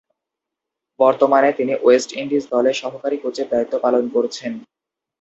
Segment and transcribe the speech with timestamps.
[0.99, 4.53] বর্তমানে তিনি West Indies দলে সহকারী কোচের দায়িত্ব পালন করছেন।